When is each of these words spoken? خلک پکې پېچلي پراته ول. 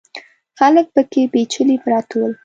خلک 0.59 0.85
پکې 0.93 1.21
پېچلي 1.33 1.75
پراته 1.83 2.13
ول. 2.19 2.33